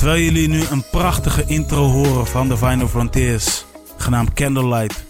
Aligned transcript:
Terwijl 0.00 0.22
jullie 0.22 0.48
nu 0.48 0.62
een 0.70 0.84
prachtige 0.90 1.44
intro 1.46 1.88
horen 1.88 2.26
van 2.26 2.48
The 2.48 2.56
Final 2.56 2.88
Frontiers, 2.88 3.64
genaamd 3.96 4.32
Candlelight, 4.32 5.04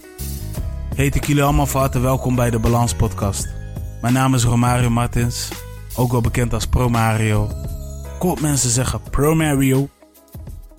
heet 0.94 1.14
ik 1.14 1.26
jullie 1.26 1.42
allemaal 1.42 1.66
van 1.66 1.80
harte 1.80 2.00
welkom 2.00 2.34
bij 2.34 2.50
de 2.50 2.58
Balans 2.58 2.94
Podcast. 2.94 3.48
Mijn 4.00 4.14
naam 4.14 4.34
is 4.34 4.44
Romario 4.44 4.90
Martins, 4.90 5.48
ook 5.96 6.10
wel 6.10 6.20
bekend 6.20 6.52
als 6.54 6.66
Pro 6.66 6.88
Mario. 6.88 7.50
Kort 8.18 8.40
mensen 8.40 8.70
zeggen 8.70 9.00
Pro 9.10 9.34
Mario, 9.34 9.88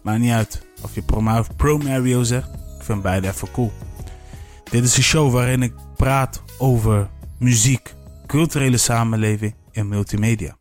maar 0.04 0.20
niet 0.20 0.32
uit 0.32 0.66
of 0.82 0.96
je 0.96 1.02
Pro 1.02 1.22
Mario, 1.22 1.46
Pro 1.56 1.78
Mario 1.78 2.24
zegt. 2.24 2.50
Ik 2.78 2.84
vind 2.84 3.02
beide 3.02 3.28
even 3.28 3.52
cool. 3.52 3.72
Dit 4.64 4.84
is 4.84 4.98
een 4.98 5.04
show 5.04 5.34
waarin 5.34 5.64
ik 5.64 5.74
praat 5.96 6.42
over 6.58 7.10
muziek, 7.40 7.96
culturele 8.28 8.78
samenleving 8.78 9.56
en 9.72 9.88
multimedia. 9.88 10.60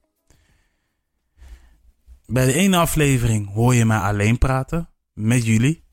Bij 2.33 2.47
de 2.47 2.53
ene 2.53 2.77
aflevering 2.77 3.53
hoor 3.53 3.75
je 3.75 3.85
mij 3.85 3.99
alleen 3.99 4.39
praten 4.39 4.91
met 5.13 5.47
jullie. 5.47 5.85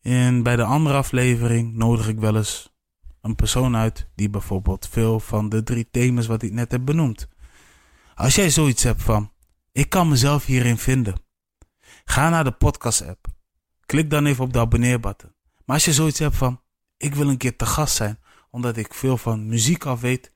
En 0.00 0.42
bij 0.42 0.56
de 0.56 0.62
andere 0.62 0.96
aflevering 0.96 1.74
nodig 1.74 2.08
ik 2.08 2.18
wel 2.18 2.36
eens 2.36 2.74
een 3.20 3.34
persoon 3.34 3.76
uit 3.76 4.08
die 4.14 4.30
bijvoorbeeld 4.30 4.88
veel 4.88 5.20
van 5.20 5.48
de 5.48 5.62
drie 5.62 5.90
thema's 5.90 6.26
wat 6.26 6.42
ik 6.42 6.52
net 6.52 6.70
heb 6.70 6.84
benoemd. 6.84 7.28
Als 8.14 8.34
jij 8.34 8.50
zoiets 8.50 8.82
hebt 8.82 9.02
van, 9.02 9.32
ik 9.72 9.88
kan 9.88 10.08
mezelf 10.08 10.46
hierin 10.46 10.78
vinden. 10.78 11.20
Ga 12.04 12.28
naar 12.28 12.44
de 12.44 12.52
podcast 12.52 13.06
app. 13.06 13.26
Klik 13.86 14.10
dan 14.10 14.26
even 14.26 14.44
op 14.44 14.52
de 14.52 14.58
abonneerbutton. 14.58 15.34
Maar 15.64 15.76
als 15.76 15.84
je 15.84 15.92
zoiets 15.92 16.18
hebt 16.18 16.36
van, 16.36 16.60
ik 16.96 17.14
wil 17.14 17.28
een 17.28 17.36
keer 17.36 17.56
te 17.56 17.66
gast 17.66 17.96
zijn, 17.96 18.18
omdat 18.50 18.76
ik 18.76 18.94
veel 18.94 19.16
van 19.16 19.46
muziek 19.46 19.84
af 19.84 20.00
weet, 20.00 20.32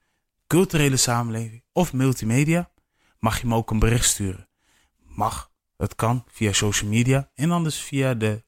culturele 0.47 0.97
samenleving 0.97 1.65
of 1.73 1.93
multimedia, 1.93 2.71
mag 3.19 3.41
je 3.41 3.47
me 3.47 3.55
ook 3.55 3.71
een 3.71 3.79
bericht 3.79 4.09
sturen. 4.09 4.50
Mag, 5.15 5.51
het 5.77 5.95
kan 5.95 6.25
via 6.27 6.53
social 6.53 6.91
media 6.91 7.31
en 7.35 7.51
anders 7.51 7.81
via 7.81 8.15
de 8.15 8.45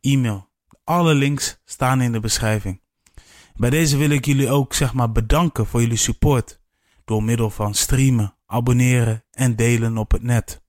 e-mail. 0.00 0.50
Alle 0.84 1.14
links 1.14 1.60
staan 1.64 2.00
in 2.00 2.12
de 2.12 2.20
beschrijving. 2.20 2.82
Bij 3.54 3.70
deze 3.70 3.96
wil 3.96 4.10
ik 4.10 4.24
jullie 4.24 4.50
ook 4.50 4.74
zeg 4.74 4.94
maar 4.94 5.12
bedanken 5.12 5.66
voor 5.66 5.80
jullie 5.80 5.96
support 5.96 6.60
door 7.04 7.22
middel 7.22 7.50
van 7.50 7.74
streamen, 7.74 8.36
abonneren 8.46 9.24
en 9.30 9.56
delen 9.56 9.96
op 9.96 10.10
het 10.10 10.22
net. 10.22 10.62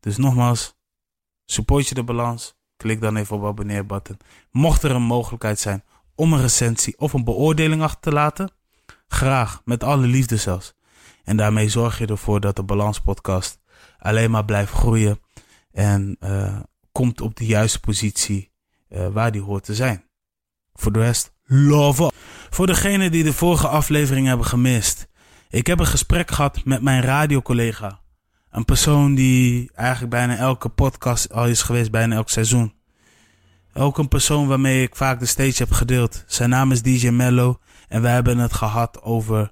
Dus 0.00 0.16
nogmaals, 0.16 0.78
support 1.44 1.88
je 1.88 1.94
de 1.94 2.04
balans, 2.04 2.58
klik 2.76 3.00
dan 3.00 3.16
even 3.16 3.36
op 3.36 3.44
abonneerbutton. 3.44 4.18
Mocht 4.50 4.82
er 4.82 4.90
een 4.90 5.02
mogelijkheid 5.02 5.60
zijn 5.60 5.84
om 6.14 6.32
een 6.32 6.40
recensie 6.40 6.98
of 6.98 7.12
een 7.12 7.24
beoordeling 7.24 7.82
achter 7.82 8.00
te 8.00 8.12
laten, 8.12 8.50
graag, 9.08 9.62
met 9.64 9.84
alle 9.84 10.06
liefde 10.06 10.36
zelfs. 10.36 10.74
En 11.24 11.36
daarmee 11.36 11.68
zorg 11.68 11.98
je 11.98 12.06
ervoor 12.06 12.40
dat 12.40 12.56
de 12.56 12.62
Balans 12.62 13.00
Podcast 13.00 13.60
alleen 13.98 14.30
maar 14.30 14.44
blijft 14.44 14.72
groeien 14.72 15.20
en 15.72 16.16
uh, 16.20 16.60
komt 16.92 17.20
op 17.20 17.36
de 17.36 17.46
juiste 17.46 17.80
positie 17.80 18.52
uh, 18.88 19.06
waar 19.08 19.32
die 19.32 19.40
hoort 19.40 19.64
te 19.64 19.74
zijn. 19.74 20.04
Voor 20.72 20.92
de 20.92 20.98
rest, 20.98 21.32
love 21.44 22.04
up. 22.04 22.12
Voor 22.50 22.66
degenen 22.66 23.10
die 23.10 23.24
de 23.24 23.32
vorige 23.32 23.68
aflevering 23.68 24.26
hebben 24.26 24.46
gemist. 24.46 25.06
Ik 25.48 25.66
heb 25.66 25.78
een 25.78 25.86
gesprek 25.86 26.30
gehad 26.30 26.64
met 26.64 26.82
mijn 26.82 27.02
radiocollega. 27.02 28.00
Een 28.50 28.64
persoon 28.64 29.14
die 29.14 29.70
eigenlijk 29.74 30.10
bijna 30.10 30.36
elke 30.36 30.68
podcast 30.68 31.32
al 31.32 31.46
is 31.46 31.62
geweest, 31.62 31.90
bijna 31.90 32.14
elk 32.14 32.30
seizoen. 32.30 32.74
Ook 33.74 33.98
een 33.98 34.08
persoon 34.08 34.46
waarmee 34.46 34.82
ik 34.82 34.96
vaak 34.96 35.18
de 35.18 35.26
stage 35.26 35.62
heb 35.62 35.70
gedeeld. 35.70 36.24
Zijn 36.26 36.50
naam 36.50 36.72
is 36.72 36.82
DJ 36.82 37.08
Mello 37.08 37.58
en 37.88 38.02
we 38.02 38.08
hebben 38.08 38.38
het 38.38 38.52
gehad 38.52 39.02
over 39.02 39.50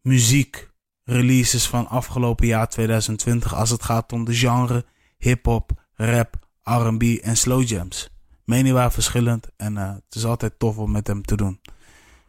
muziek, 0.00 0.70
releases 1.04 1.68
van 1.68 1.88
afgelopen 1.88 2.46
jaar 2.46 2.68
2020 2.68 3.54
als 3.54 3.70
het 3.70 3.82
gaat 3.82 4.12
om 4.12 4.24
de 4.24 4.34
genre 4.34 4.84
hip-hop, 5.18 5.72
rap, 5.94 6.36
RB 6.62 7.02
en 7.02 7.36
slow 7.36 7.68
jams. 7.68 8.08
Meningen 8.44 8.74
waren 8.74 8.92
verschillend 8.92 9.48
en 9.56 9.74
uh, 9.74 9.90
het 9.90 10.14
is 10.14 10.24
altijd 10.24 10.58
tof 10.58 10.78
om 10.78 10.90
met 10.90 11.06
hem 11.06 11.22
te 11.22 11.36
doen. 11.36 11.60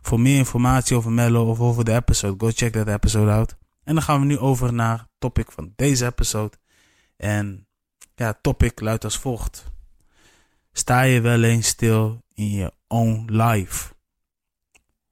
Voor 0.01 0.19
meer 0.19 0.37
informatie 0.37 0.95
over 0.95 1.11
Mello 1.11 1.49
of 1.49 1.59
over 1.59 1.85
de 1.85 1.93
episode, 1.93 2.45
go 2.45 2.51
check 2.55 2.73
that 2.73 2.87
episode 2.87 3.31
out. 3.31 3.55
En 3.83 3.93
dan 3.93 4.03
gaan 4.03 4.19
we 4.19 4.25
nu 4.25 4.37
over 4.37 4.73
naar 4.73 4.97
het 4.97 5.07
topic 5.17 5.51
van 5.51 5.73
deze 5.75 6.05
episode. 6.05 6.57
En 7.17 7.67
ja, 8.15 8.39
topic 8.41 8.79
luidt 8.79 9.03
als 9.03 9.17
volgt. 9.17 9.71
Sta 10.71 11.01
je 11.01 11.21
wel 11.21 11.43
eens 11.43 11.67
stil 11.67 12.23
in 12.33 12.49
je 12.49 12.71
own 12.87 13.25
life? 13.31 13.93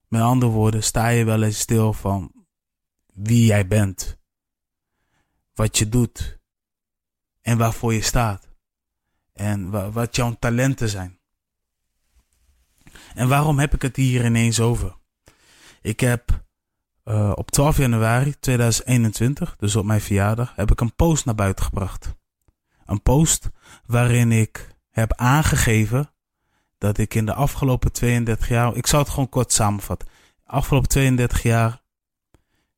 Met 0.07 0.21
andere 0.21 0.51
woorden, 0.51 0.83
sta 0.83 1.07
je 1.07 1.23
wel 1.23 1.43
eens 1.43 1.59
stil 1.59 1.93
van 1.93 2.40
wie 3.23 3.45
jij 3.45 3.67
bent, 3.67 4.19
wat 5.53 5.77
je 5.77 5.89
doet 5.89 6.39
en 7.41 7.57
waarvoor 7.57 7.93
je 7.93 8.01
staat 8.01 8.49
en 9.33 9.91
wat 9.91 10.15
jouw 10.15 10.35
talenten 10.39 10.89
zijn. 10.89 11.19
En 13.13 13.27
waarom 13.27 13.59
heb 13.59 13.73
ik 13.73 13.81
het 13.81 13.95
hier 13.95 14.25
ineens 14.25 14.59
over? 14.59 14.97
Ik 15.81 15.99
heb 15.99 16.43
uh, 17.05 17.31
op 17.35 17.51
12 17.51 17.77
januari 17.77 18.39
2021, 18.39 19.55
dus 19.55 19.75
op 19.75 19.85
mijn 19.85 20.01
verjaardag, 20.01 20.55
heb 20.55 20.71
ik 20.71 20.81
een 20.81 20.95
post 20.95 21.25
naar 21.25 21.35
buiten 21.35 21.65
gebracht. 21.65 22.15
Een 22.85 23.01
post 23.01 23.49
waarin 23.85 24.31
ik 24.31 24.75
heb 24.89 25.13
aangegeven 25.13 26.13
dat 26.77 26.97
ik 26.97 27.13
in 27.13 27.25
de 27.25 27.33
afgelopen 27.33 27.91
32 27.91 28.47
jaar, 28.47 28.75
ik 28.75 28.87
zal 28.87 28.99
het 28.99 29.09
gewoon 29.09 29.29
kort 29.29 29.53
samenvatten, 29.53 30.07
afgelopen 30.43 30.89
32 30.89 31.43
jaar 31.43 31.80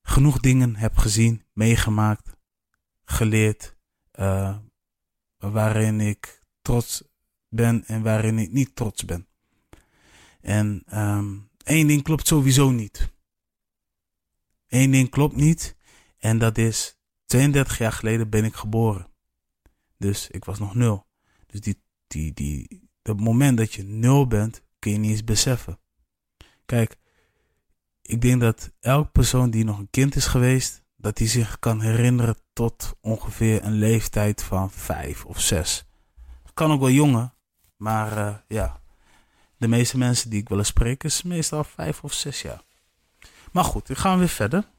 genoeg 0.03 0.39
dingen 0.39 0.75
heb 0.75 0.97
gezien, 0.97 1.43
meegemaakt, 1.53 2.35
geleerd, 3.05 3.75
uh, 4.19 4.57
waarin 5.37 6.01
ik 6.01 6.41
trots 6.61 7.03
ben 7.49 7.85
en 7.85 8.01
waarin 8.01 8.37
ik 8.37 8.51
niet 8.51 8.75
trots 8.75 9.05
ben. 9.05 9.27
En 10.41 10.83
um, 10.93 11.49
één 11.63 11.87
ding 11.87 12.03
klopt 12.03 12.27
sowieso 12.27 12.71
niet. 12.71 13.11
Eén 14.67 14.91
ding 14.91 15.09
klopt 15.09 15.35
niet 15.35 15.75
en 16.17 16.37
dat 16.37 16.57
is 16.57 16.97
32 17.25 17.77
jaar 17.77 17.91
geleden 17.91 18.29
ben 18.29 18.45
ik 18.45 18.53
geboren. 18.53 19.07
Dus 19.97 20.27
ik 20.27 20.45
was 20.45 20.59
nog 20.59 20.75
nul. 20.75 21.05
Dus 21.45 21.59
die, 21.61 21.81
die, 22.07 22.33
die, 22.33 22.89
het 23.01 23.19
moment 23.19 23.57
dat 23.57 23.73
je 23.73 23.83
nul 23.83 24.27
bent, 24.27 24.63
kun 24.79 24.91
je 24.91 24.97
niet 24.97 25.11
eens 25.11 25.23
beseffen. 25.23 25.79
Kijk, 26.65 26.97
ik 28.03 28.21
denk 28.21 28.41
dat 28.41 28.71
elk 28.79 29.11
persoon 29.11 29.49
die 29.49 29.63
nog 29.63 29.77
een 29.77 29.89
kind 29.89 30.15
is 30.15 30.25
geweest, 30.25 30.83
dat 30.95 31.17
hij 31.17 31.27
zich 31.27 31.59
kan 31.59 31.81
herinneren 31.81 32.37
tot 32.53 32.95
ongeveer 33.01 33.63
een 33.63 33.73
leeftijd 33.73 34.43
van 34.43 34.71
vijf 34.71 35.25
of 35.25 35.39
zes. 35.39 35.85
Kan 36.53 36.71
ook 36.71 36.79
wel 36.79 36.89
jonger, 36.89 37.33
maar 37.77 38.17
uh, 38.17 38.35
ja, 38.47 38.81
de 39.57 39.67
meeste 39.67 39.97
mensen 39.97 40.29
die 40.29 40.41
ik 40.41 40.49
wil 40.49 40.63
spreken 40.63 41.09
is 41.09 41.23
meestal 41.23 41.63
vijf 41.63 42.03
of 42.03 42.13
zes 42.13 42.41
jaar. 42.41 42.61
Maar 43.51 43.63
goed, 43.63 43.87
we 43.87 43.95
gaan 43.95 44.17
weer 44.17 44.27
verder. 44.27 44.69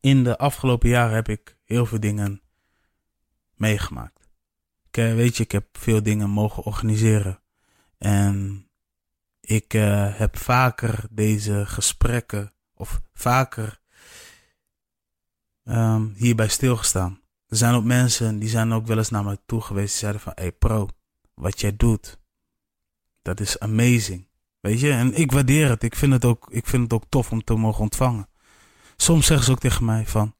In 0.00 0.24
de 0.24 0.38
afgelopen 0.38 0.88
jaren 0.88 1.14
heb 1.14 1.28
ik 1.28 1.56
heel 1.64 1.86
veel 1.86 2.00
dingen 2.00 2.42
meegemaakt. 3.54 4.28
Ik, 4.90 4.94
weet 4.94 5.36
je, 5.36 5.42
ik 5.42 5.52
heb 5.52 5.66
veel 5.72 6.02
dingen 6.02 6.30
mogen 6.30 6.62
organiseren. 6.62 7.40
En 7.98 8.67
ik 9.48 9.74
uh, 9.74 10.16
heb 10.18 10.38
vaker 10.38 11.04
deze 11.10 11.66
gesprekken 11.66 12.52
of 12.74 13.00
vaker 13.12 13.80
um, 15.64 16.12
hierbij 16.16 16.48
stilgestaan. 16.48 17.20
Er 17.46 17.56
zijn 17.56 17.74
ook 17.74 17.84
mensen 17.84 18.38
die 18.38 18.48
zijn 18.48 18.72
ook 18.72 18.86
wel 18.86 18.98
eens 18.98 19.10
naar 19.10 19.24
me 19.24 19.38
toe 19.46 19.60
geweest. 19.60 19.90
Die 19.90 19.98
zeiden 19.98 20.20
van, 20.20 20.32
hey 20.34 20.52
pro, 20.52 20.88
wat 21.34 21.60
jij 21.60 21.76
doet, 21.76 22.18
dat 23.22 23.40
is 23.40 23.58
amazing. 23.58 24.28
Weet 24.60 24.80
je, 24.80 24.90
en 24.90 25.14
ik 25.14 25.32
waardeer 25.32 25.68
het. 25.68 25.82
Ik 25.82 25.94
vind 25.94 26.12
het 26.12 26.24
ook, 26.24 26.48
ik 26.50 26.66
vind 26.66 26.82
het 26.82 26.92
ook 26.92 27.04
tof 27.08 27.30
om 27.30 27.44
te 27.44 27.54
mogen 27.54 27.82
ontvangen. 27.82 28.28
Soms 28.96 29.26
zeggen 29.26 29.46
ze 29.46 29.52
ook 29.52 29.60
tegen 29.60 29.84
mij 29.84 30.06
van, 30.06 30.34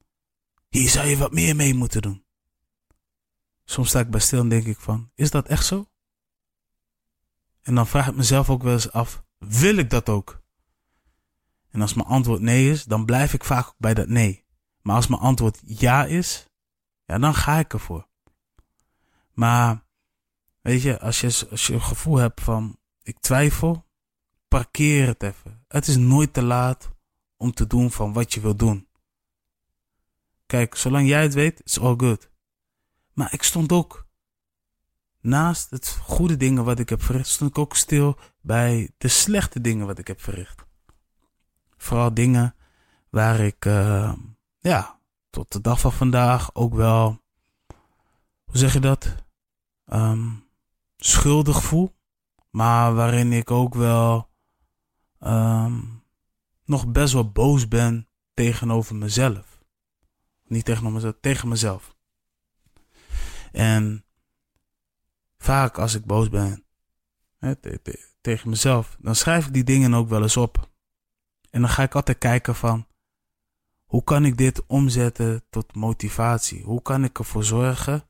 hier 0.68 0.88
zou 0.88 1.06
je 1.06 1.16
wat 1.16 1.32
meer 1.32 1.56
mee 1.56 1.74
moeten 1.74 2.02
doen. 2.02 2.24
Soms 3.64 3.88
sta 3.88 4.00
ik 4.00 4.10
bij 4.10 4.20
stil 4.20 4.40
en 4.40 4.48
denk 4.48 4.66
ik 4.66 4.80
van, 4.80 5.10
is 5.14 5.30
dat 5.30 5.46
echt 5.46 5.66
zo? 5.66 5.87
En 7.68 7.74
dan 7.74 7.86
vraag 7.86 8.08
ik 8.08 8.14
mezelf 8.14 8.50
ook 8.50 8.62
wel 8.62 8.72
eens 8.72 8.92
af, 8.92 9.22
wil 9.38 9.76
ik 9.76 9.90
dat 9.90 10.08
ook? 10.08 10.40
En 11.70 11.80
als 11.80 11.94
mijn 11.94 12.08
antwoord 12.08 12.40
nee 12.40 12.70
is, 12.70 12.84
dan 12.84 13.04
blijf 13.04 13.32
ik 13.34 13.44
vaak 13.44 13.74
bij 13.78 13.94
dat 13.94 14.08
nee. 14.08 14.44
Maar 14.82 14.96
als 14.96 15.06
mijn 15.06 15.20
antwoord 15.20 15.60
ja 15.64 16.04
is, 16.04 16.48
ja, 17.04 17.18
dan 17.18 17.34
ga 17.34 17.58
ik 17.58 17.72
ervoor. 17.72 18.08
Maar, 19.32 19.84
weet 20.60 20.82
je, 20.82 21.00
als 21.00 21.20
je, 21.20 21.46
als 21.50 21.66
je 21.66 21.72
een 21.72 21.82
gevoel 21.82 22.16
hebt 22.16 22.40
van, 22.40 22.78
ik 23.02 23.18
twijfel, 23.18 23.86
parkeer 24.48 25.06
het 25.06 25.22
even. 25.22 25.64
Het 25.68 25.86
is 25.86 25.96
nooit 25.96 26.32
te 26.32 26.42
laat 26.42 26.90
om 27.36 27.52
te 27.52 27.66
doen 27.66 27.90
van 27.90 28.12
wat 28.12 28.34
je 28.34 28.40
wil 28.40 28.56
doen. 28.56 28.88
Kijk, 30.46 30.74
zolang 30.74 31.08
jij 31.08 31.22
het 31.22 31.34
weet, 31.34 31.62
is 31.64 31.78
all 31.78 31.94
good. 31.96 32.30
Maar 33.12 33.32
ik 33.32 33.42
stond 33.42 33.72
ook 33.72 34.07
naast 35.20 35.70
het 35.70 35.98
goede 36.02 36.36
dingen 36.36 36.64
wat 36.64 36.78
ik 36.78 36.88
heb 36.88 37.02
verricht, 37.02 37.28
stond 37.28 37.50
ik 37.50 37.58
ook 37.58 37.76
stil 37.76 38.18
bij 38.40 38.90
de 38.98 39.08
slechte 39.08 39.60
dingen 39.60 39.86
wat 39.86 39.98
ik 39.98 40.06
heb 40.06 40.20
verricht. 40.20 40.64
Vooral 41.76 42.14
dingen 42.14 42.54
waar 43.10 43.40
ik, 43.40 43.64
uh, 43.64 44.12
ja, 44.58 45.00
tot 45.30 45.52
de 45.52 45.60
dag 45.60 45.80
van 45.80 45.92
vandaag 45.92 46.54
ook 46.54 46.74
wel 46.74 47.20
hoe 48.48 48.58
zeg 48.58 48.72
je 48.72 48.80
dat? 48.80 49.14
Ehm, 49.84 50.30
schuldig 50.96 51.62
voel. 51.62 51.96
Maar 52.50 52.94
waarin 52.94 53.32
ik 53.32 53.50
ook 53.50 53.74
wel 53.74 54.30
ehm, 55.18 55.80
nog 56.64 56.86
best 56.86 57.12
wel 57.12 57.30
boos 57.30 57.68
ben 57.68 58.08
tegenover 58.34 58.96
mezelf. 58.96 59.62
Niet 60.44 60.64
tegenover 60.64 60.94
mezelf, 60.94 61.14
tegen 61.20 61.48
mezelf. 61.48 61.96
En 63.52 64.04
vaak 65.38 65.78
als 65.78 65.94
ik 65.94 66.04
boos 66.04 66.28
ben 66.28 66.64
tegen 68.20 68.50
mezelf, 68.50 68.96
dan 69.00 69.14
schrijf 69.14 69.46
ik 69.46 69.52
die 69.52 69.64
dingen 69.64 69.94
ook 69.94 70.08
wel 70.08 70.22
eens 70.22 70.36
op. 70.36 70.70
En 71.50 71.60
dan 71.60 71.70
ga 71.70 71.82
ik 71.82 71.94
altijd 71.94 72.18
kijken 72.18 72.54
van, 72.54 72.86
hoe 73.84 74.04
kan 74.04 74.24
ik 74.24 74.36
dit 74.36 74.66
omzetten 74.66 75.44
tot 75.50 75.74
motivatie? 75.74 76.62
Hoe 76.62 76.82
kan 76.82 77.04
ik 77.04 77.18
ervoor 77.18 77.44
zorgen 77.44 78.08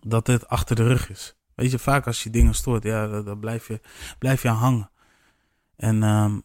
dat 0.00 0.26
het 0.26 0.48
achter 0.48 0.76
de 0.76 0.86
rug 0.86 1.10
is? 1.10 1.36
Weet 1.54 1.70
je, 1.70 1.78
vaak 1.78 2.06
als 2.06 2.22
je 2.22 2.30
dingen 2.30 2.54
stoort, 2.54 2.82
ja, 2.82 3.22
dan 3.22 3.40
blijf 3.40 3.66
je, 3.66 3.80
blijf 4.18 4.42
je 4.42 4.48
aan 4.48 4.56
hangen. 4.56 4.90
En 5.76 6.02
um, 6.02 6.42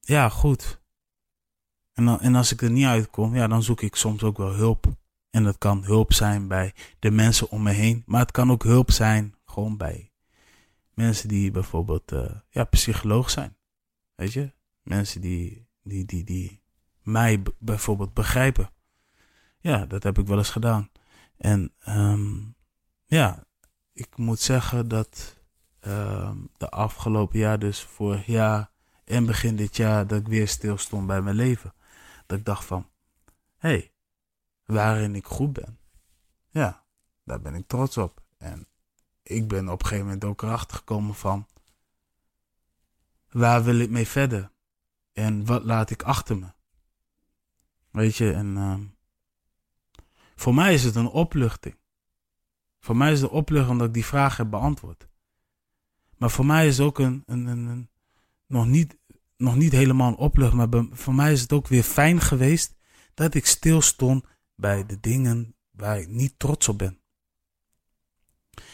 ja, 0.00 0.28
goed. 0.28 0.80
En, 1.92 2.04
dan, 2.04 2.20
en 2.20 2.34
als 2.34 2.52
ik 2.52 2.62
er 2.62 2.70
niet 2.70 2.86
uitkom, 2.86 3.34
ja, 3.34 3.46
dan 3.46 3.62
zoek 3.62 3.80
ik 3.80 3.96
soms 3.96 4.22
ook 4.22 4.36
wel 4.36 4.52
hulp. 4.52 4.86
En 5.30 5.44
dat 5.44 5.58
kan 5.58 5.84
hulp 5.84 6.12
zijn 6.12 6.48
bij 6.48 6.74
de 6.98 7.10
mensen 7.10 7.50
om 7.50 7.62
me 7.62 7.70
heen. 7.70 8.02
Maar 8.06 8.20
het 8.20 8.30
kan 8.30 8.50
ook 8.50 8.62
hulp 8.62 8.90
zijn 8.90 9.34
gewoon 9.44 9.76
bij 9.76 10.12
mensen 10.94 11.28
die 11.28 11.50
bijvoorbeeld 11.50 12.12
uh, 12.12 12.30
ja, 12.50 12.64
psycholoog 12.64 13.30
zijn. 13.30 13.56
Weet 14.14 14.32
je? 14.32 14.52
Mensen 14.82 15.20
die, 15.20 15.68
die, 15.82 16.04
die, 16.04 16.24
die 16.24 16.62
mij 17.02 17.42
bijvoorbeeld 17.58 18.14
begrijpen. 18.14 18.70
Ja, 19.60 19.86
dat 19.86 20.02
heb 20.02 20.18
ik 20.18 20.26
wel 20.26 20.38
eens 20.38 20.50
gedaan. 20.50 20.90
En 21.36 21.72
um, 21.88 22.56
ja, 23.04 23.44
ik 23.92 24.16
moet 24.16 24.40
zeggen 24.40 24.88
dat 24.88 25.36
um, 25.80 26.50
de 26.56 26.68
afgelopen 26.68 27.38
jaar, 27.38 27.58
dus 27.58 27.82
vorig 27.82 28.26
jaar 28.26 28.70
en 29.04 29.26
begin 29.26 29.56
dit 29.56 29.76
jaar, 29.76 30.06
dat 30.06 30.20
ik 30.20 30.28
weer 30.28 30.48
stil 30.48 30.76
stond 30.76 31.06
bij 31.06 31.22
mijn 31.22 31.36
leven. 31.36 31.74
Dat 32.26 32.38
ik 32.38 32.44
dacht 32.44 32.64
van, 32.64 32.88
hé, 33.56 33.68
hey, 33.68 33.92
waarin 34.72 35.14
ik 35.14 35.26
goed 35.26 35.52
ben. 35.52 35.78
Ja, 36.50 36.84
daar 37.24 37.40
ben 37.40 37.54
ik 37.54 37.66
trots 37.66 37.96
op. 37.96 38.22
En 38.38 38.68
ik 39.22 39.48
ben 39.48 39.68
op 39.68 39.80
een 39.80 39.86
gegeven 39.86 40.04
moment 40.04 40.24
ook 40.24 40.42
erachter 40.42 40.76
gekomen 40.76 41.14
van, 41.14 41.46
waar 43.30 43.64
wil 43.64 43.78
ik 43.78 43.90
mee 43.90 44.06
verder? 44.06 44.50
En 45.12 45.46
wat 45.46 45.64
laat 45.64 45.90
ik 45.90 46.02
achter 46.02 46.38
me? 46.38 46.46
Weet 47.90 48.16
je, 48.16 48.32
en 48.32 48.56
uh, 48.56 48.78
voor 50.36 50.54
mij 50.54 50.74
is 50.74 50.84
het 50.84 50.94
een 50.94 51.08
opluchting. 51.08 51.76
Voor 52.80 52.96
mij 52.96 53.12
is 53.12 53.20
het 53.20 53.30
een 53.30 53.36
opluchting 53.36 53.72
omdat 53.72 53.86
ik 53.86 53.94
die 53.94 54.04
vraag 54.04 54.36
heb 54.36 54.50
beantwoord. 54.50 55.08
Maar 56.16 56.30
voor 56.30 56.46
mij 56.46 56.66
is 56.66 56.78
het 56.78 56.86
ook 56.86 56.98
een, 56.98 57.22
een, 57.26 57.46
een, 57.46 57.90
nog, 58.46 58.66
niet, 58.66 58.98
nog 59.36 59.56
niet 59.56 59.72
helemaal 59.72 60.08
een 60.08 60.16
opluchting. 60.16 60.70
Maar 60.70 60.84
voor 60.90 61.14
mij 61.14 61.32
is 61.32 61.40
het 61.40 61.52
ook 61.52 61.68
weer 61.68 61.82
fijn 61.82 62.20
geweest 62.20 62.76
dat 63.14 63.34
ik 63.34 63.46
stilstond 63.46 64.24
bij 64.58 64.86
de 64.86 65.00
dingen 65.00 65.56
waar 65.70 65.98
ik 65.98 66.08
niet 66.08 66.38
trots 66.38 66.68
op 66.68 66.78
ben. 66.78 67.00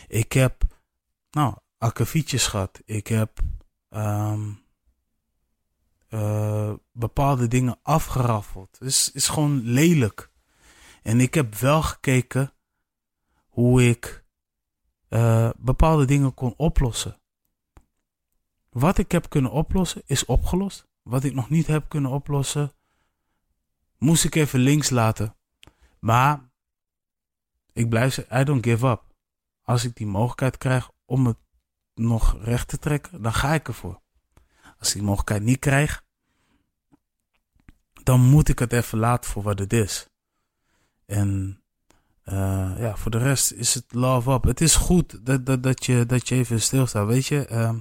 Ik 0.09 0.33
heb, 0.33 0.65
nou, 1.31 1.55
akkefietjes 1.79 2.47
gehad. 2.47 2.81
Ik 2.85 3.07
heb 3.07 3.41
um, 3.91 4.65
uh, 6.09 6.75
bepaalde 6.93 7.49
dingen 7.49 7.79
afgeraffeld. 7.83 8.79
Het 8.79 8.89
is, 8.89 9.13
is 9.13 9.29
gewoon 9.29 9.63
lelijk. 9.63 10.31
En 11.03 11.21
ik 11.21 11.35
heb 11.35 11.55
wel 11.55 11.83
gekeken 11.83 12.53
hoe 13.49 13.89
ik 13.89 14.25
uh, 15.09 15.51
bepaalde 15.57 16.05
dingen 16.05 16.35
kon 16.35 16.55
oplossen. 16.57 17.21
Wat 18.71 18.99
ik 18.99 19.13
heb 19.13 19.29
kunnen 19.29 19.51
oplossen 19.51 20.03
is 20.07 20.25
opgelost. 20.25 20.87
Wat 21.03 21.25
ik 21.25 21.35
nog 21.35 21.51
niet 21.51 21.67
heb 21.67 21.89
kunnen 21.89 22.11
oplossen, 22.11 22.73
moest 23.99 24.25
ik 24.25 24.35
even 24.35 24.59
links 24.59 24.91
laten. 24.91 25.37
Maar 26.05 26.51
ik 27.73 27.89
blijf 27.89 28.15
zeggen, 28.15 28.41
I 28.41 28.45
don't 28.45 28.65
give 28.67 28.87
up. 28.87 29.03
Als 29.63 29.85
ik 29.85 29.95
die 29.97 30.07
mogelijkheid 30.07 30.59
krijg 30.59 30.91
om 31.05 31.27
het 31.27 31.37
nog 31.95 32.43
recht 32.43 32.69
te 32.69 32.79
trekken, 32.79 33.23
dan 33.23 33.33
ga 33.33 33.55
ik 33.55 33.69
ervoor. 33.69 34.01
Als 34.79 34.89
ik 34.89 34.95
die 34.95 35.03
mogelijkheid 35.03 35.43
niet 35.43 35.59
krijg, 35.59 36.05
dan 38.03 38.21
moet 38.21 38.49
ik 38.49 38.59
het 38.59 38.73
even 38.73 38.99
laten 38.99 39.31
voor 39.31 39.43
wat 39.43 39.59
het 39.59 39.73
is. 39.73 40.09
En 41.07 41.63
uh, 42.25 42.75
ja, 42.79 42.97
voor 42.97 43.11
de 43.11 43.19
rest 43.19 43.53
is 43.53 43.75
het 43.75 43.93
love 43.93 44.33
up. 44.33 44.45
Het 44.45 44.61
is 44.61 44.77
goed 44.77 45.27
dat, 45.27 45.47
dat, 45.47 45.63
dat, 45.63 45.87
je, 45.87 46.07
dat 46.07 46.29
je 46.29 46.35
even 46.35 46.61
stilstaat. 46.61 47.07
Weet 47.07 47.27
je, 47.27 47.49
uh, 47.51 47.75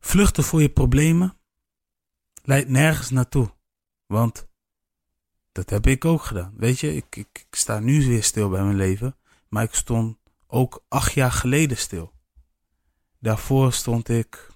vluchten 0.00 0.44
voor 0.44 0.62
je 0.62 0.70
problemen 0.70 1.38
leidt 2.42 2.68
nergens 2.68 3.10
naartoe. 3.10 3.54
Want 4.06 4.50
dat 5.52 5.70
heb 5.70 5.86
ik 5.86 6.04
ook 6.04 6.22
gedaan. 6.22 6.54
Weet 6.56 6.80
je, 6.80 6.94
ik, 6.94 7.16
ik, 7.16 7.46
ik 7.48 7.54
sta 7.54 7.78
nu 7.78 8.06
weer 8.06 8.22
stil 8.22 8.48
bij 8.48 8.62
mijn 8.62 8.76
leven. 8.76 9.16
Maar 9.48 9.62
ik 9.62 9.74
stond 9.74 10.18
ook 10.46 10.84
acht 10.88 11.12
jaar 11.12 11.32
geleden 11.32 11.76
stil. 11.76 12.12
Daarvoor 13.18 13.72
stond 13.72 14.08
ik, 14.08 14.48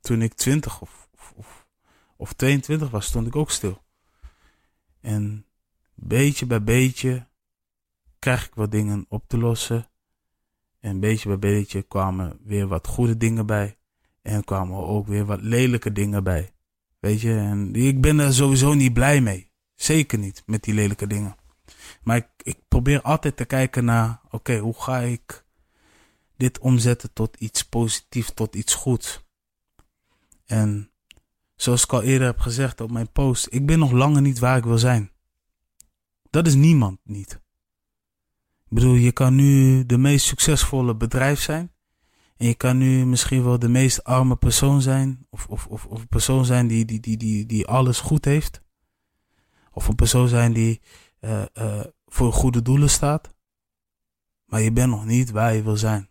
toen 0.00 0.22
ik 0.22 0.34
twintig 0.34 0.80
of, 0.80 1.08
of, 1.34 1.66
of 2.16 2.32
22 2.32 2.90
was, 2.90 3.06
stond 3.06 3.26
ik 3.26 3.36
ook 3.36 3.50
stil. 3.50 3.84
En 5.00 5.46
beetje 5.94 6.46
bij 6.46 6.62
beetje 6.62 7.28
krijg 8.18 8.46
ik 8.46 8.54
wat 8.54 8.70
dingen 8.70 9.06
op 9.08 9.28
te 9.28 9.38
lossen. 9.38 9.90
En 10.80 11.00
beetje 11.00 11.28
bij 11.28 11.38
beetje 11.38 11.82
kwamen 11.82 12.38
weer 12.42 12.66
wat 12.66 12.86
goede 12.86 13.16
dingen 13.16 13.46
bij. 13.46 13.78
En 14.22 14.44
kwamen 14.44 14.76
ook 14.76 15.06
weer 15.06 15.24
wat 15.24 15.40
lelijke 15.40 15.92
dingen 15.92 16.24
bij. 16.24 16.55
En 17.14 17.74
ik 17.74 18.00
ben 18.00 18.18
er 18.18 18.34
sowieso 18.34 18.74
niet 18.74 18.92
blij 18.92 19.20
mee. 19.20 19.50
Zeker 19.74 20.18
niet 20.18 20.42
met 20.46 20.62
die 20.62 20.74
lelijke 20.74 21.06
dingen. 21.06 21.36
Maar 22.02 22.16
ik, 22.16 22.28
ik 22.42 22.58
probeer 22.68 23.02
altijd 23.02 23.36
te 23.36 23.44
kijken 23.44 23.84
naar, 23.84 24.20
oké, 24.30 24.58
hoe 24.58 24.74
ga 24.82 24.98
ik 24.98 25.44
dit 26.36 26.58
omzetten 26.58 27.12
tot 27.12 27.36
iets 27.36 27.62
positiefs, 27.62 28.32
tot 28.34 28.54
iets 28.54 28.74
goeds. 28.74 29.24
En 30.46 30.90
zoals 31.56 31.84
ik 31.84 31.92
al 31.92 32.02
eerder 32.02 32.26
heb 32.26 32.38
gezegd 32.38 32.80
op 32.80 32.90
mijn 32.90 33.12
post, 33.12 33.46
ik 33.50 33.66
ben 33.66 33.78
nog 33.78 33.90
langer 33.90 34.20
niet 34.20 34.38
waar 34.38 34.56
ik 34.56 34.64
wil 34.64 34.78
zijn. 34.78 35.10
Dat 36.30 36.46
is 36.46 36.54
niemand 36.54 36.98
niet. 37.04 37.32
Ik 38.64 38.72
bedoel, 38.74 38.94
je 38.94 39.12
kan 39.12 39.34
nu 39.34 39.86
de 39.86 39.98
meest 39.98 40.26
succesvolle 40.26 40.96
bedrijf 40.96 41.40
zijn. 41.40 41.72
En 42.36 42.46
je 42.46 42.54
kan 42.54 42.78
nu 42.78 43.06
misschien 43.06 43.44
wel 43.44 43.58
de 43.58 43.68
meest 43.68 44.04
arme 44.04 44.36
persoon 44.36 44.82
zijn. 44.82 45.26
Of, 45.30 45.46
of, 45.46 45.66
of, 45.66 45.86
of 45.86 46.00
een 46.00 46.08
persoon 46.08 46.44
zijn 46.44 46.66
die, 46.66 46.84
die, 46.84 47.00
die, 47.00 47.16
die, 47.16 47.46
die 47.46 47.66
alles 47.66 48.00
goed 48.00 48.24
heeft. 48.24 48.62
Of 49.72 49.88
een 49.88 49.94
persoon 49.94 50.28
zijn 50.28 50.52
die 50.52 50.80
uh, 51.20 51.44
uh, 51.54 51.80
voor 52.06 52.32
goede 52.32 52.62
doelen 52.62 52.90
staat. 52.90 53.34
Maar 54.44 54.60
je 54.60 54.72
bent 54.72 54.90
nog 54.90 55.04
niet 55.04 55.30
waar 55.30 55.54
je 55.54 55.62
wil 55.62 55.76
zijn. 55.76 56.08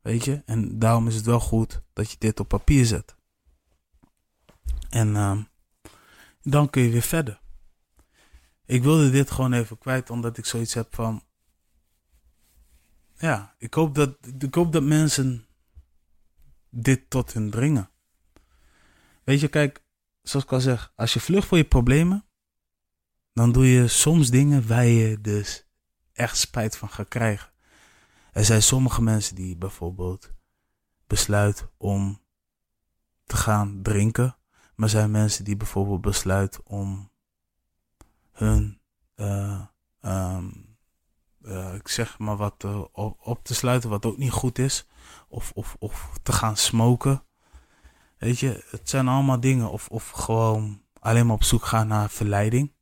Weet 0.00 0.24
je? 0.24 0.42
En 0.46 0.78
daarom 0.78 1.06
is 1.06 1.14
het 1.14 1.24
wel 1.24 1.40
goed 1.40 1.82
dat 1.92 2.10
je 2.10 2.16
dit 2.18 2.40
op 2.40 2.48
papier 2.48 2.86
zet. 2.86 3.16
En 4.88 5.08
uh, 5.08 5.38
dan 6.42 6.70
kun 6.70 6.82
je 6.82 6.90
weer 6.90 7.02
verder. 7.02 7.40
Ik 8.66 8.82
wilde 8.82 9.10
dit 9.10 9.30
gewoon 9.30 9.52
even 9.52 9.78
kwijt, 9.78 10.10
omdat 10.10 10.38
ik 10.38 10.46
zoiets 10.46 10.74
heb 10.74 10.94
van. 10.94 11.22
Ja, 13.16 13.54
ik 13.58 13.74
hoop 13.74 13.94
dat, 13.94 14.16
ik 14.38 14.54
hoop 14.54 14.72
dat 14.72 14.82
mensen 14.82 15.46
dit 16.70 17.10
tot 17.10 17.32
hun 17.32 17.50
dringen. 17.50 17.90
Weet 19.24 19.40
je, 19.40 19.48
kijk, 19.48 19.84
zoals 20.22 20.44
ik 20.44 20.52
al 20.52 20.60
zeg, 20.60 20.92
als 20.96 21.12
je 21.12 21.20
vlucht 21.20 21.46
voor 21.46 21.58
je 21.58 21.64
problemen, 21.64 22.24
dan 23.32 23.52
doe 23.52 23.66
je 23.66 23.88
soms 23.88 24.30
dingen 24.30 24.66
waar 24.66 24.84
je 24.84 25.20
dus 25.20 25.66
echt 26.12 26.36
spijt 26.36 26.76
van 26.76 26.88
gaat 26.88 27.08
krijgen. 27.08 27.52
Er 28.32 28.44
zijn 28.44 28.62
sommige 28.62 29.02
mensen 29.02 29.34
die 29.34 29.56
bijvoorbeeld 29.56 30.32
besluiten 31.06 31.70
om 31.76 32.22
te 33.24 33.36
gaan 33.36 33.82
drinken, 33.82 34.36
maar 34.74 34.88
zijn 34.88 35.10
mensen 35.10 35.44
die 35.44 35.56
bijvoorbeeld 35.56 36.00
besluiten 36.00 36.66
om 36.66 37.10
hun, 38.32 38.80
uh, 39.16 39.66
um, 40.02 40.63
uh, 41.44 41.74
ik 41.74 41.88
zeg 41.88 42.18
maar 42.18 42.36
wat, 42.36 42.64
uh, 42.64 42.84
op, 42.92 43.40
te 43.42 43.54
sluiten 43.54 43.90
wat 43.90 44.06
ook 44.06 44.16
niet 44.16 44.30
goed 44.30 44.58
is. 44.58 44.86
Of, 45.28 45.52
of, 45.54 45.76
of 45.78 46.10
te 46.22 46.32
gaan 46.32 46.56
smoken. 46.56 47.24
Weet 48.18 48.38
je, 48.38 48.64
het 48.70 48.88
zijn 48.88 49.08
allemaal 49.08 49.40
dingen. 49.40 49.70
Of, 49.70 49.88
of 49.88 50.10
gewoon 50.10 50.82
alleen 51.00 51.26
maar 51.26 51.34
op 51.34 51.44
zoek 51.44 51.64
gaan 51.64 51.86
naar 51.86 52.10
verleiding. 52.10 52.72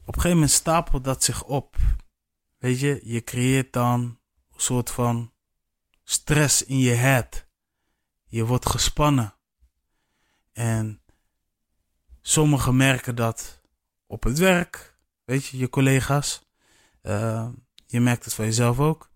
Op 0.00 0.08
een 0.08 0.14
gegeven 0.14 0.36
moment 0.36 0.50
stapelt 0.50 1.04
dat 1.04 1.24
zich 1.24 1.44
op. 1.44 1.76
Weet 2.58 2.80
je, 2.80 3.00
je 3.04 3.24
creëert 3.24 3.72
dan 3.72 4.00
een 4.00 4.60
soort 4.60 4.90
van 4.90 5.32
stress 6.04 6.64
in 6.64 6.78
je 6.78 6.94
head. 6.94 7.46
Je 8.24 8.46
wordt 8.46 8.68
gespannen. 8.68 9.34
En 10.52 11.02
Sommigen 12.24 12.76
merken 12.76 13.14
dat 13.14 13.60
op 14.06 14.22
het 14.22 14.38
werk, 14.38 14.91
weet 15.32 15.46
je, 15.46 15.58
je 15.58 15.68
collega's. 15.68 16.42
Uh, 17.02 17.48
je 17.86 18.00
merkt 18.00 18.24
het 18.24 18.34
van 18.34 18.44
jezelf 18.44 18.78
ook. 18.78 19.10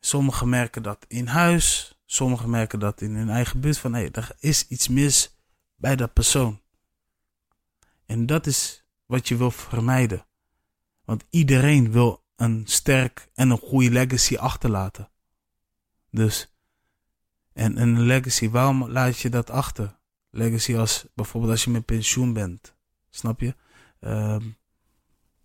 Sommigen 0.00 0.48
merken 0.48 0.82
dat 0.82 1.04
in 1.08 1.26
huis, 1.26 1.98
sommigen 2.04 2.50
merken 2.50 2.78
dat 2.78 3.00
in 3.00 3.14
hun 3.14 3.30
eigen 3.30 3.60
buurt. 3.60 3.78
Van 3.78 3.92
hé, 3.92 4.00
hey, 4.00 4.10
er 4.12 4.36
is 4.38 4.68
iets 4.68 4.88
mis 4.88 5.36
bij 5.76 5.96
dat 5.96 6.12
persoon. 6.12 6.60
En 8.06 8.26
dat 8.26 8.46
is 8.46 8.84
wat 9.06 9.28
je 9.28 9.36
wil 9.36 9.50
vermijden. 9.50 10.26
Want 11.04 11.24
iedereen 11.30 11.92
wil 11.92 12.24
een 12.36 12.62
sterk 12.66 13.30
en 13.34 13.50
een 13.50 13.58
goede 13.58 13.90
legacy 13.90 14.36
achterlaten. 14.36 15.10
Dus, 16.10 16.52
en 17.52 17.80
een 17.80 18.00
legacy, 18.00 18.50
waarom 18.50 18.90
laat 18.90 19.18
je 19.18 19.28
dat 19.28 19.50
achter? 19.50 19.98
Legacy 20.30 20.76
als 20.76 21.06
bijvoorbeeld 21.14 21.52
als 21.52 21.64
je 21.64 21.70
met 21.70 21.84
pensioen 21.84 22.32
bent. 22.32 22.74
Snap 23.10 23.40
je? 23.40 23.54
Um, 24.00 24.57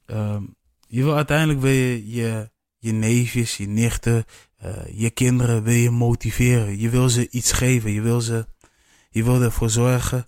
um, 0.05 0.55
je 0.87 1.03
wil 1.03 1.15
uiteindelijk 1.15 1.59
wil 1.59 1.71
je, 1.71 2.09
je, 2.09 2.51
je 2.77 2.91
neefjes, 2.91 3.57
je 3.57 3.67
nichten, 3.67 4.25
uh, 4.63 4.99
je 4.99 5.09
kinderen 5.09 5.63
wil 5.63 5.73
je 5.73 5.89
motiveren. 5.89 6.79
Je 6.79 6.89
wil 6.89 7.09
ze 7.09 7.29
iets 7.29 7.51
geven. 7.51 7.91
Je 7.91 8.01
wil, 8.01 8.21
ze, 8.21 8.47
je 9.09 9.23
wil 9.23 9.41
ervoor 9.41 9.69
zorgen 9.69 10.27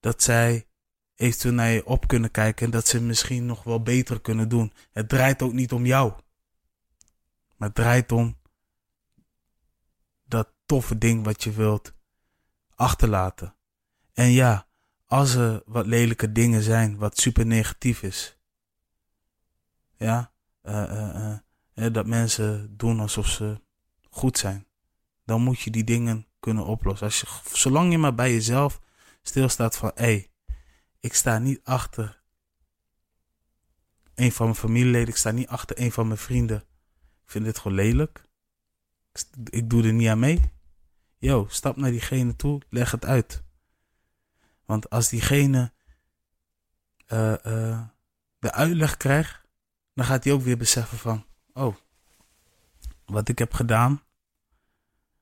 dat 0.00 0.22
zij 0.22 0.66
eventueel 1.14 1.54
naar 1.54 1.70
je 1.70 1.86
op 1.86 2.08
kunnen 2.08 2.30
kijken 2.30 2.66
en 2.66 2.72
dat 2.72 2.86
ze 2.86 3.02
misschien 3.02 3.46
nog 3.46 3.62
wel 3.62 3.82
beter 3.82 4.20
kunnen 4.20 4.48
doen. 4.48 4.72
Het 4.92 5.08
draait 5.08 5.42
ook 5.42 5.52
niet 5.52 5.72
om 5.72 5.86
jou. 5.86 6.12
Maar 7.56 7.68
het 7.68 7.76
draait 7.76 8.12
om 8.12 8.36
dat 10.24 10.52
toffe 10.66 10.98
ding 10.98 11.24
wat 11.24 11.44
je 11.44 11.50
wilt 11.52 11.92
achterlaten. 12.74 13.56
En 14.12 14.30
ja, 14.30 14.68
als 15.06 15.34
er 15.34 15.62
wat 15.66 15.86
lelijke 15.86 16.32
dingen 16.32 16.62
zijn, 16.62 16.96
wat 16.96 17.18
super 17.18 17.46
negatief 17.46 18.02
is. 18.02 18.37
Ja, 19.98 20.32
uh, 20.62 21.38
uh, 21.74 21.92
dat 21.92 22.06
mensen 22.06 22.76
doen 22.76 23.00
alsof 23.00 23.28
ze 23.28 23.60
goed 24.10 24.38
zijn. 24.38 24.66
Dan 25.24 25.42
moet 25.42 25.60
je 25.60 25.70
die 25.70 25.84
dingen 25.84 26.26
kunnen 26.40 26.64
oplossen. 26.64 27.06
Als 27.06 27.20
je, 27.20 27.26
zolang 27.52 27.92
je 27.92 27.98
maar 27.98 28.14
bij 28.14 28.32
jezelf 28.32 28.80
stilstaat 29.22 29.76
van, 29.76 29.90
hé, 29.94 30.04
hey, 30.04 30.30
ik 31.00 31.14
sta 31.14 31.38
niet 31.38 31.60
achter 31.64 32.22
een 34.14 34.32
van 34.32 34.46
mijn 34.46 34.58
familieleden, 34.58 35.08
ik 35.08 35.16
sta 35.16 35.30
niet 35.30 35.48
achter 35.48 35.80
een 35.80 35.92
van 35.92 36.06
mijn 36.06 36.18
vrienden. 36.18 36.58
Ik 37.24 37.30
vind 37.30 37.44
dit 37.44 37.58
gewoon 37.58 37.76
lelijk. 37.76 38.22
Ik 39.44 39.70
doe 39.70 39.84
er 39.84 39.92
niet 39.92 40.08
aan 40.08 40.18
mee. 40.18 40.40
Yo, 41.18 41.46
stap 41.48 41.76
naar 41.76 41.90
diegene 41.90 42.36
toe, 42.36 42.60
leg 42.68 42.90
het 42.90 43.04
uit. 43.04 43.42
Want 44.64 44.90
als 44.90 45.08
diegene 45.08 45.72
de 48.38 48.52
uitleg 48.52 48.96
krijgt, 48.96 49.47
dan 49.98 50.06
gaat 50.06 50.24
hij 50.24 50.32
ook 50.32 50.42
weer 50.42 50.56
beseffen 50.56 50.98
van, 50.98 51.24
oh, 51.52 51.74
wat 53.06 53.28
ik 53.28 53.38
heb 53.38 53.54
gedaan, 53.54 54.02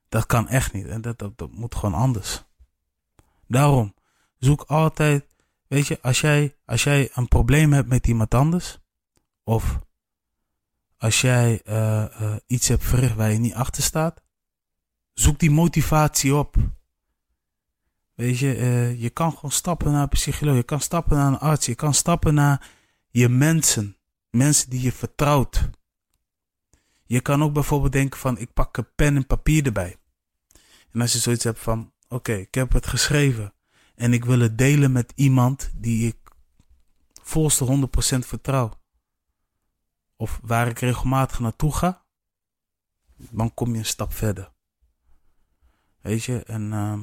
dat 0.09 0.25
kan 0.25 0.47
echt 0.47 0.73
niet. 0.73 0.85
En 0.85 1.01
dat, 1.01 1.19
dat, 1.19 1.51
moet 1.51 1.75
gewoon 1.75 1.93
anders. 1.93 2.43
Daarom, 3.47 3.93
zoek 4.37 4.61
altijd, 4.61 5.25
weet 5.67 5.87
je, 5.87 6.01
als 6.01 6.21
jij, 6.21 6.55
als 6.65 6.83
jij 6.83 7.09
een 7.13 7.27
probleem 7.27 7.73
hebt 7.73 7.87
met 7.87 8.07
iemand 8.07 8.33
anders, 8.33 8.79
of 9.43 9.79
als 10.97 11.21
jij 11.21 11.61
uh, 11.65 12.05
uh, 12.21 12.35
iets 12.47 12.67
hebt 12.67 12.83
verricht 12.83 13.15
waar 13.15 13.31
je 13.31 13.37
niet 13.37 13.53
achter 13.53 13.83
staat, 13.83 14.21
zoek 15.13 15.39
die 15.39 15.51
motivatie 15.51 16.35
op. 16.35 16.55
Weet 18.13 18.37
je, 18.37 18.57
uh, 18.57 19.01
je 19.01 19.09
kan 19.09 19.31
gewoon 19.33 19.51
stappen 19.51 19.91
naar 19.91 20.01
een 20.01 20.09
psycholoog, 20.09 20.55
je 20.55 20.63
kan 20.63 20.81
stappen 20.81 21.17
naar 21.17 21.27
een 21.27 21.39
arts, 21.39 21.65
je 21.65 21.75
kan 21.75 21.93
stappen 21.93 22.33
naar 22.33 22.69
je 23.09 23.29
mensen, 23.29 23.96
mensen 24.29 24.69
die 24.69 24.81
je 24.81 24.91
vertrouwt. 24.91 25.69
Je 27.05 27.21
kan 27.21 27.43
ook 27.43 27.53
bijvoorbeeld 27.53 27.91
denken 27.91 28.19
van, 28.19 28.37
ik 28.37 28.53
pak 28.53 28.77
een 28.77 28.93
pen 28.95 29.15
en 29.15 29.27
papier 29.27 29.65
erbij. 29.65 29.97
En 30.91 31.01
als 31.01 31.13
je 31.13 31.19
zoiets 31.19 31.43
hebt 31.43 31.59
van, 31.59 31.93
oké, 32.07 32.33
ik 32.33 32.53
heb 32.53 32.71
het 32.71 32.87
geschreven 32.87 33.53
en 33.95 34.13
ik 34.13 34.25
wil 34.25 34.39
het 34.39 34.57
delen 34.57 34.91
met 34.91 35.11
iemand 35.15 35.71
die 35.75 36.07
ik 36.07 36.17
volste 37.21 37.89
100% 38.15 38.19
vertrouw. 38.19 38.71
Of 40.15 40.39
waar 40.43 40.67
ik 40.67 40.79
regelmatig 40.79 41.39
naartoe 41.39 41.73
ga, 41.73 42.05
dan 43.15 43.53
kom 43.53 43.71
je 43.71 43.77
een 43.77 43.85
stap 43.85 44.13
verder. 44.13 44.53
Weet 46.01 46.23
je, 46.23 46.43
en 46.43 46.71
uh, 46.71 46.99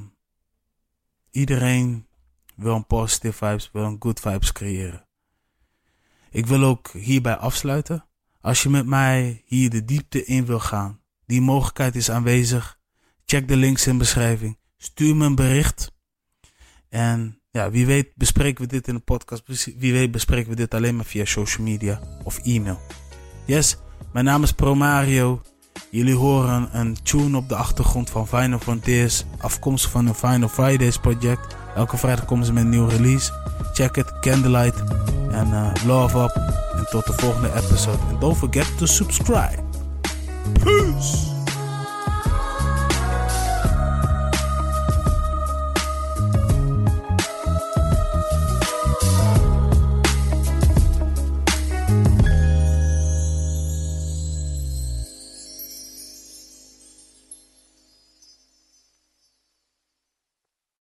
iedereen 1.30 2.08
wil 2.54 2.74
een 2.74 2.86
positive 2.86 3.46
vibes, 3.46 3.70
wil 3.72 3.84
een 3.84 3.96
good 3.98 4.20
vibes 4.20 4.52
creëren. 4.52 5.03
Ik 6.34 6.46
wil 6.46 6.62
ook 6.62 6.90
hierbij 6.92 7.36
afsluiten. 7.36 8.04
Als 8.40 8.62
je 8.62 8.68
met 8.68 8.86
mij 8.86 9.42
hier 9.46 9.70
de 9.70 9.84
diepte 9.84 10.24
in 10.24 10.46
wil 10.46 10.60
gaan, 10.60 11.00
die 11.26 11.40
mogelijkheid 11.40 11.96
is 11.96 12.10
aanwezig. 12.10 12.78
Check 13.24 13.48
de 13.48 13.56
links 13.56 13.86
in 13.86 13.92
de 13.92 13.98
beschrijving. 13.98 14.58
Stuur 14.76 15.16
me 15.16 15.24
een 15.24 15.34
bericht. 15.34 15.92
En 16.88 17.40
ja, 17.50 17.70
wie 17.70 17.86
weet 17.86 18.08
bespreken 18.14 18.64
we 18.64 18.68
dit 18.70 18.88
in 18.88 18.94
de 18.94 19.00
podcast. 19.00 19.42
Wie 19.78 19.92
weet 19.92 20.10
bespreken 20.10 20.50
we 20.50 20.56
dit 20.56 20.74
alleen 20.74 20.96
maar 20.96 21.04
via 21.04 21.24
social 21.24 21.66
media 21.66 22.00
of 22.24 22.38
e-mail. 22.38 22.80
Yes, 23.46 23.76
mijn 24.12 24.24
naam 24.24 24.42
is 24.42 24.52
Promario. 24.52 25.42
Jullie 25.90 26.14
horen 26.14 26.78
een 26.78 27.02
tune 27.02 27.36
op 27.36 27.48
de 27.48 27.56
achtergrond 27.56 28.10
van 28.10 28.28
Final 28.28 28.58
Frontiers, 28.58 29.24
afkomstig 29.38 29.90
van 29.90 30.06
een 30.06 30.14
Final 30.14 30.48
Fridays 30.48 30.98
project. 30.98 31.56
Elke 31.74 31.96
vrijdag 31.96 32.24
komen 32.24 32.46
ze 32.46 32.52
met 32.52 32.62
een 32.62 32.68
nieuwe 32.68 32.96
release. 32.96 33.32
Check 33.72 33.96
it, 33.96 34.18
Candlelight. 34.20 34.82
En 35.34 35.48
uh, 35.48 35.70
love 35.86 36.18
up. 36.18 36.36
En 36.76 36.86
tot 36.90 37.06
de 37.06 37.12
volgende 37.12 37.48
episode. 37.48 37.98
En 38.10 38.18
don't 38.20 38.36
forget 38.36 38.78
to 38.78 38.86
subscribe. 38.86 39.58
Peace! 40.62 41.33